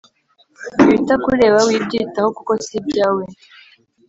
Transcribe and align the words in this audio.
ibitakureba 0.83 1.59
wibyitaho 1.67 2.29
kuko 2.37 2.51
sibyawe 2.65 3.23